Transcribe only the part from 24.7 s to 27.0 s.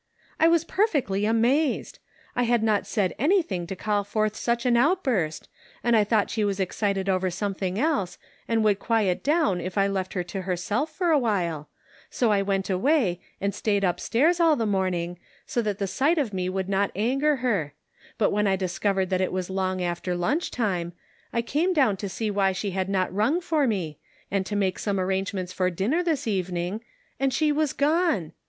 some arrangements for dinner this eve ning